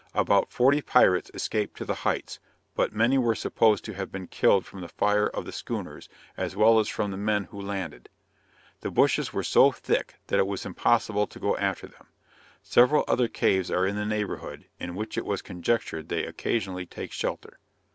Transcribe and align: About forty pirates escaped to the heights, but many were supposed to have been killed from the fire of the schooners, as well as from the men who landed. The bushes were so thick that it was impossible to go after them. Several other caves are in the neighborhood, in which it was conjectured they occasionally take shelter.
About 0.15 0.51
forty 0.51 0.81
pirates 0.81 1.29
escaped 1.31 1.77
to 1.77 1.85
the 1.85 1.93
heights, 1.93 2.39
but 2.73 2.91
many 2.91 3.19
were 3.19 3.35
supposed 3.35 3.85
to 3.85 3.93
have 3.93 4.11
been 4.11 4.25
killed 4.25 4.65
from 4.65 4.81
the 4.81 4.87
fire 4.89 5.27
of 5.27 5.45
the 5.45 5.51
schooners, 5.51 6.09
as 6.35 6.55
well 6.55 6.79
as 6.79 6.89
from 6.89 7.11
the 7.11 7.17
men 7.17 7.43
who 7.43 7.61
landed. 7.61 8.09
The 8.79 8.89
bushes 8.89 9.31
were 9.31 9.43
so 9.43 9.71
thick 9.71 10.15
that 10.25 10.39
it 10.39 10.47
was 10.47 10.65
impossible 10.65 11.27
to 11.27 11.39
go 11.39 11.55
after 11.55 11.85
them. 11.85 12.07
Several 12.63 13.03
other 13.07 13.27
caves 13.27 13.69
are 13.69 13.85
in 13.85 13.95
the 13.95 14.03
neighborhood, 14.03 14.65
in 14.79 14.95
which 14.95 15.19
it 15.19 15.23
was 15.25 15.43
conjectured 15.43 16.09
they 16.09 16.25
occasionally 16.25 16.87
take 16.87 17.11
shelter. 17.11 17.59